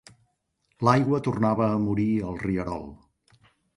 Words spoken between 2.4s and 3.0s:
rierol.